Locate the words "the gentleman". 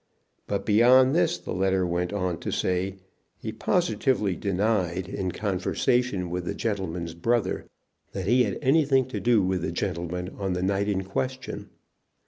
9.61-10.29